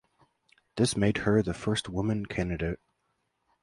[0.77, 2.79] This made her the first woman candidate.